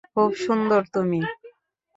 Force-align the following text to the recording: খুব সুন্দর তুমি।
খুব 0.07 0.29
সুন্দর 0.43 0.81
তুমি। 0.93 1.19